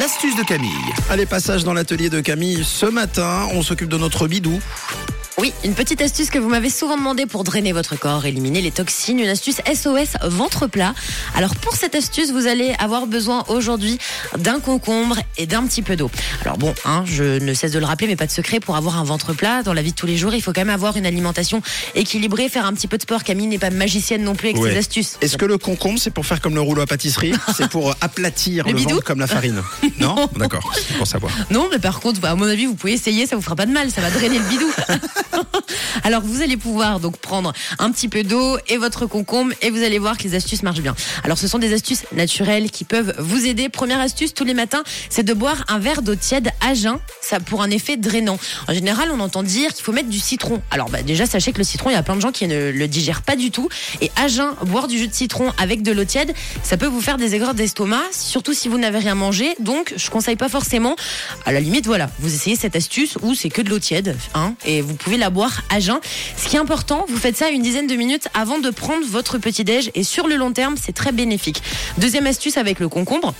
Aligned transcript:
L'astuce 0.00 0.34
de 0.34 0.42
Camille. 0.42 0.70
Allez, 1.10 1.26
passage 1.26 1.62
dans 1.62 1.74
l'atelier 1.74 2.08
de 2.08 2.20
Camille. 2.20 2.64
Ce 2.64 2.86
matin, 2.86 3.46
on 3.52 3.60
s'occupe 3.60 3.90
de 3.90 3.98
notre 3.98 4.28
bidou. 4.28 4.58
Oui, 5.40 5.54
une 5.64 5.74
petite 5.74 6.02
astuce 6.02 6.28
que 6.28 6.38
vous 6.38 6.50
m'avez 6.50 6.68
souvent 6.68 6.98
demandé 6.98 7.24
pour 7.24 7.44
drainer 7.44 7.72
votre 7.72 7.98
corps, 7.98 8.26
éliminer 8.26 8.60
les 8.60 8.70
toxines, 8.70 9.18
une 9.18 9.28
astuce 9.28 9.56
SOS 9.72 10.18
ventre 10.28 10.66
plat. 10.66 10.92
Alors 11.34 11.54
pour 11.56 11.76
cette 11.76 11.94
astuce, 11.94 12.30
vous 12.30 12.46
allez 12.46 12.74
avoir 12.78 13.06
besoin 13.06 13.44
aujourd'hui 13.48 13.98
d'un 14.36 14.60
concombre 14.60 15.16
et 15.38 15.46
d'un 15.46 15.64
petit 15.66 15.80
peu 15.80 15.96
d'eau. 15.96 16.10
Alors 16.44 16.58
bon, 16.58 16.74
hein, 16.84 17.04
je 17.06 17.38
ne 17.38 17.54
cesse 17.54 17.72
de 17.72 17.78
le 17.78 17.86
rappeler, 17.86 18.06
mais 18.06 18.16
pas 18.16 18.26
de 18.26 18.30
secret, 18.30 18.60
pour 18.60 18.76
avoir 18.76 18.98
un 18.98 19.04
ventre 19.04 19.32
plat 19.32 19.62
dans 19.62 19.72
la 19.72 19.80
vie 19.80 19.92
de 19.92 19.96
tous 19.96 20.04
les 20.06 20.18
jours, 20.18 20.34
il 20.34 20.42
faut 20.42 20.52
quand 20.52 20.60
même 20.60 20.68
avoir 20.68 20.98
une 20.98 21.06
alimentation 21.06 21.62
équilibrée, 21.94 22.50
faire 22.50 22.66
un 22.66 22.74
petit 22.74 22.86
peu 22.86 22.98
de 22.98 23.02
sport. 23.02 23.24
Camille 23.24 23.46
n'est 23.46 23.58
pas 23.58 23.70
magicienne 23.70 24.22
non 24.22 24.34
plus 24.34 24.48
avec 24.50 24.60
Ouais. 24.60 24.72
ses 24.72 24.76
astuces. 24.78 25.16
Est-ce 25.22 25.38
que 25.38 25.46
le 25.46 25.56
concombre, 25.56 25.98
c'est 25.98 26.10
pour 26.10 26.26
faire 26.26 26.42
comme 26.42 26.54
le 26.54 26.60
rouleau 26.60 26.82
à 26.82 26.86
pâtisserie 26.86 27.32
C'est 27.56 27.70
pour 27.70 27.94
aplatir 28.02 28.66
Le 28.66 28.72
le, 28.72 28.76
bidou 28.76 28.90
ventre 28.90 29.04
comme 29.04 29.20
la 29.20 29.26
farine 29.26 29.62
Non, 29.98 30.28
D'accord, 30.36 30.70
c'est 30.74 30.98
pour 30.98 31.06
savoir. 31.06 31.32
Non, 31.50 31.68
mais 31.72 31.78
par 31.78 32.00
contre, 32.00 32.22
à 32.26 32.34
mon 32.34 32.46
avis, 32.46 32.66
vous 32.66 32.74
pouvez 32.74 32.92
essayer, 32.92 33.26
ça 33.26 33.36
vous 33.36 33.42
fera 33.42 33.56
pas 33.56 33.64
de 33.66 33.72
mal, 33.72 33.90
ça 33.90 34.02
va 34.02 34.10
drainer 34.10 34.38
le 34.38 34.44
bidou. 34.44 34.70
Alors, 36.10 36.22
vous 36.24 36.42
allez 36.42 36.56
pouvoir 36.56 36.98
donc 36.98 37.18
prendre 37.18 37.52
un 37.78 37.92
petit 37.92 38.08
peu 38.08 38.24
d'eau 38.24 38.58
et 38.66 38.78
votre 38.78 39.06
concombre 39.06 39.52
et 39.62 39.70
vous 39.70 39.80
allez 39.84 40.00
voir 40.00 40.18
que 40.18 40.24
les 40.24 40.34
astuces 40.34 40.64
marchent 40.64 40.80
bien. 40.80 40.96
Alors, 41.22 41.38
ce 41.38 41.46
sont 41.46 41.60
des 41.60 41.72
astuces 41.72 42.02
naturelles 42.12 42.72
qui 42.72 42.82
peuvent 42.82 43.14
vous 43.20 43.46
aider. 43.46 43.68
Première 43.68 44.00
astuce 44.00 44.34
tous 44.34 44.42
les 44.42 44.52
matins, 44.52 44.82
c'est 45.08 45.22
de 45.22 45.32
boire 45.32 45.64
un 45.68 45.78
verre 45.78 46.02
d'eau 46.02 46.16
tiède 46.16 46.50
à 46.60 46.74
jeun, 46.74 46.98
ça 47.22 47.38
pour 47.38 47.62
un 47.62 47.70
effet 47.70 47.96
drainant. 47.96 48.40
En 48.66 48.74
général, 48.74 49.10
on 49.14 49.20
entend 49.20 49.44
dire 49.44 49.72
qu'il 49.72 49.84
faut 49.84 49.92
mettre 49.92 50.08
du 50.08 50.18
citron. 50.18 50.60
Alors, 50.72 50.90
bah, 50.90 51.04
déjà, 51.04 51.26
sachez 51.26 51.52
que 51.52 51.58
le 51.58 51.64
citron, 51.64 51.90
il 51.90 51.92
y 51.92 51.96
a 51.96 52.02
plein 52.02 52.16
de 52.16 52.20
gens 52.20 52.32
qui 52.32 52.48
ne 52.48 52.72
le 52.72 52.88
digèrent 52.88 53.22
pas 53.22 53.36
du 53.36 53.52
tout. 53.52 53.68
Et 54.00 54.10
à 54.16 54.26
jeun, 54.26 54.50
boire 54.66 54.88
du 54.88 54.98
jus 54.98 55.06
de 55.06 55.14
citron 55.14 55.52
avec 55.58 55.82
de 55.84 55.92
l'eau 55.92 56.04
tiède, 56.04 56.34
ça 56.64 56.76
peut 56.76 56.86
vous 56.86 57.00
faire 57.00 57.18
des 57.18 57.36
aigreurs 57.36 57.54
d'estomac, 57.54 58.02
surtout 58.10 58.52
si 58.52 58.66
vous 58.66 58.78
n'avez 58.78 58.98
rien 58.98 59.14
mangé. 59.14 59.54
Donc, 59.60 59.94
je 59.96 60.10
conseille 60.10 60.34
pas 60.34 60.48
forcément. 60.48 60.96
À 61.46 61.52
la 61.52 61.60
limite, 61.60 61.86
voilà, 61.86 62.10
vous 62.18 62.34
essayez 62.34 62.56
cette 62.56 62.74
astuce 62.74 63.16
où 63.22 63.36
c'est 63.36 63.48
que 63.48 63.62
de 63.62 63.70
l'eau 63.70 63.78
tiède, 63.78 64.16
hein, 64.34 64.54
et 64.64 64.80
vous 64.80 64.94
pouvez 64.94 65.16
la 65.16 65.30
boire 65.30 65.62
à 65.70 65.78
jeun. 65.78 65.99
Ce 66.36 66.48
qui 66.48 66.56
est 66.56 66.58
important, 66.58 67.04
vous 67.08 67.18
faites 67.18 67.36
ça 67.36 67.50
une 67.50 67.62
dizaine 67.62 67.86
de 67.86 67.94
minutes 67.94 68.28
avant 68.34 68.58
de 68.58 68.70
prendre 68.70 69.06
votre 69.06 69.38
petit 69.38 69.64
déj, 69.64 69.90
et 69.94 70.04
sur 70.04 70.26
le 70.26 70.36
long 70.36 70.52
terme, 70.52 70.76
c'est 70.80 70.92
très 70.92 71.12
bénéfique. 71.12 71.62
Deuxième 71.98 72.26
astuce 72.26 72.56
avec 72.56 72.80
le 72.80 72.88
concombre. 72.88 73.34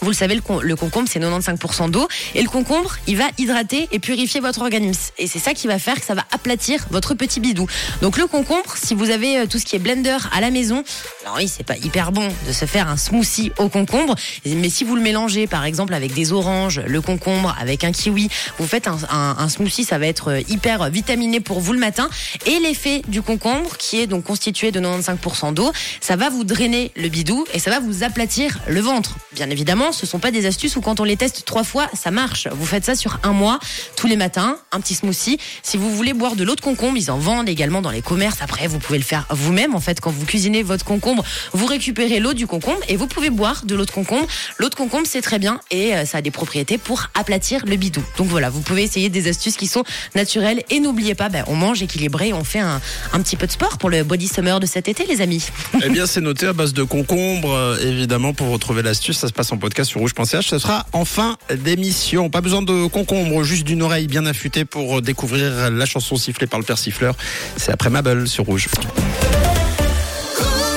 Vous 0.00 0.08
le 0.10 0.14
savez, 0.14 0.34
le, 0.34 0.40
con- 0.40 0.60
le 0.60 0.76
concombre, 0.76 1.08
c'est 1.10 1.18
95% 1.20 1.90
d'eau. 1.90 2.06
Et 2.34 2.42
le 2.42 2.48
concombre, 2.48 2.96
il 3.06 3.16
va 3.16 3.24
hydrater 3.38 3.88
et 3.92 3.98
purifier 3.98 4.40
votre 4.40 4.60
organisme. 4.60 5.12
Et 5.18 5.26
c'est 5.26 5.38
ça 5.38 5.54
qui 5.54 5.66
va 5.66 5.78
faire 5.78 5.98
que 5.98 6.04
ça 6.06 6.14
va 6.14 6.24
aplatir 6.32 6.86
votre 6.90 7.14
petit 7.14 7.40
bidou. 7.40 7.66
Donc 8.02 8.18
le 8.18 8.26
concombre, 8.26 8.74
si 8.82 8.94
vous 8.94 9.10
avez 9.10 9.38
euh, 9.40 9.46
tout 9.46 9.58
ce 9.58 9.64
qui 9.64 9.76
est 9.76 9.78
blender 9.80 10.16
à 10.32 10.40
la 10.40 10.50
maison, 10.50 10.82
alors 11.24 11.36
oui, 11.38 11.48
c'est 11.48 11.64
pas 11.66 11.76
hyper 11.76 12.12
bon 12.12 12.28
de 12.46 12.52
se 12.52 12.64
faire 12.64 12.88
un 12.88 12.96
smoothie 12.96 13.52
au 13.58 13.68
concombre. 13.68 14.14
Mais 14.44 14.68
si 14.68 14.84
vous 14.84 14.96
le 14.96 15.02
mélangez, 15.02 15.46
par 15.46 15.64
exemple, 15.64 15.94
avec 15.94 16.12
des 16.14 16.32
oranges, 16.32 16.80
le 16.86 17.00
concombre, 17.00 17.54
avec 17.60 17.84
un 17.84 17.92
kiwi, 17.92 18.28
vous 18.58 18.66
faites 18.66 18.88
un, 18.88 18.98
un- 19.10 19.36
un 19.38 19.48
smoothie, 19.48 19.84
ça 19.84 19.98
va 19.98 20.06
être 20.06 20.28
euh, 20.32 20.40
hyper 20.48 20.90
vitaminé 20.90 21.40
pour 21.40 21.60
vous 21.60 21.72
le 21.72 21.78
matin. 21.78 22.08
Et 22.46 22.58
l'effet 22.60 23.02
du 23.08 23.22
concombre, 23.22 23.76
qui 23.76 24.00
est 24.00 24.06
donc 24.06 24.24
constitué 24.24 24.70
de 24.72 24.80
95% 24.80 25.54
d'eau, 25.54 25.72
ça 26.00 26.16
va 26.16 26.28
vous 26.30 26.44
drainer 26.44 26.92
le 26.96 27.08
bidou 27.08 27.44
et 27.54 27.58
ça 27.58 27.70
va 27.70 27.80
vous 27.80 28.02
aplatir 28.04 28.58
le 28.68 28.80
ventre. 28.80 29.16
Bien 29.32 29.50
évidemment, 29.50 29.85
ce 29.92 30.06
sont 30.06 30.18
pas 30.18 30.30
des 30.30 30.46
astuces 30.46 30.76
où 30.76 30.80
quand 30.80 31.00
on 31.00 31.04
les 31.04 31.16
teste 31.16 31.44
trois 31.44 31.64
fois, 31.64 31.88
ça 31.94 32.10
marche. 32.10 32.48
Vous 32.52 32.66
faites 32.66 32.84
ça 32.84 32.94
sur 32.94 33.18
un 33.22 33.32
mois, 33.32 33.58
tous 33.96 34.06
les 34.06 34.16
matins, 34.16 34.58
un 34.72 34.80
petit 34.80 34.94
smoothie. 34.94 35.38
Si 35.62 35.76
vous 35.76 35.94
voulez 35.94 36.12
boire 36.12 36.36
de 36.36 36.44
l'eau 36.44 36.54
de 36.54 36.60
concombre, 36.60 36.96
ils 36.96 37.10
en 37.10 37.18
vendent 37.18 37.48
également 37.48 37.82
dans 37.82 37.90
les 37.90 38.02
commerces. 38.02 38.38
Après, 38.40 38.66
vous 38.66 38.78
pouvez 38.78 38.98
le 38.98 39.04
faire 39.04 39.26
vous-même. 39.30 39.74
En 39.74 39.80
fait, 39.80 40.00
quand 40.00 40.10
vous 40.10 40.24
cuisinez 40.24 40.62
votre 40.62 40.84
concombre, 40.84 41.24
vous 41.52 41.66
récupérez 41.66 42.20
l'eau 42.20 42.34
du 42.34 42.46
concombre 42.46 42.80
et 42.88 42.96
vous 42.96 43.06
pouvez 43.06 43.30
boire 43.30 43.64
de 43.64 43.74
l'eau 43.74 43.84
de 43.84 43.90
concombre. 43.90 44.26
L'eau 44.58 44.68
de 44.68 44.74
concombre, 44.74 45.06
c'est 45.06 45.22
très 45.22 45.38
bien 45.38 45.60
et 45.70 45.94
euh, 45.94 46.04
ça 46.04 46.18
a 46.18 46.22
des 46.22 46.30
propriétés 46.30 46.78
pour 46.78 47.06
aplatir 47.14 47.64
le 47.66 47.76
bidou. 47.76 48.02
Donc 48.16 48.28
voilà, 48.28 48.50
vous 48.50 48.60
pouvez 48.60 48.82
essayer 48.82 49.08
des 49.08 49.28
astuces 49.28 49.56
qui 49.56 49.66
sont 49.66 49.84
naturelles 50.14 50.62
et 50.70 50.80
n'oubliez 50.80 51.14
pas, 51.14 51.28
ben, 51.28 51.44
on 51.46 51.54
mange 51.54 51.82
équilibré, 51.82 52.32
on 52.32 52.44
fait 52.44 52.60
un, 52.60 52.80
un 53.12 53.20
petit 53.20 53.36
peu 53.36 53.46
de 53.46 53.52
sport 53.52 53.78
pour 53.78 53.90
le 53.90 54.04
body 54.04 54.28
summer 54.28 54.60
de 54.60 54.66
cet 54.66 54.88
été, 54.88 55.06
les 55.06 55.20
amis. 55.20 55.46
Eh 55.84 55.88
bien, 55.90 56.06
c'est 56.06 56.20
noté 56.20 56.46
à 56.46 56.52
base 56.52 56.72
de 56.72 56.82
concombre, 56.82 57.52
euh, 57.52 57.78
évidemment, 57.80 58.32
pour 58.32 58.48
retrouver 58.48 58.82
l'astuce. 58.82 59.18
Ça 59.18 59.28
se 59.28 59.32
passe 59.32 59.52
en 59.52 59.58
podcast 59.58 59.75
sur 59.84 60.00
rouge.ch. 60.00 60.46
Ce 60.48 60.58
sera 60.58 60.86
en 60.92 61.04
fin 61.04 61.36
d'émission. 61.54 62.30
Pas 62.30 62.40
besoin 62.40 62.62
de 62.62 62.86
concombre, 62.86 63.42
juste 63.42 63.64
d'une 63.64 63.82
oreille 63.82 64.06
bien 64.06 64.26
affûtée 64.26 64.64
pour 64.64 65.02
découvrir 65.02 65.70
la 65.70 65.86
chanson 65.86 66.16
sifflée 66.16 66.46
par 66.46 66.58
le 66.58 66.64
persifleur. 66.64 67.14
C'est 67.56 67.72
après 67.72 67.90
Mabel 67.90 68.28
sur 68.28 68.44
Rouge. 68.44 68.68